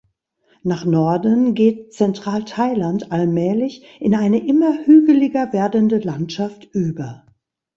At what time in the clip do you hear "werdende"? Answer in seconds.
5.53-5.99